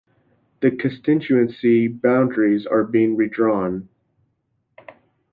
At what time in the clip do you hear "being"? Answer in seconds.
2.83-3.15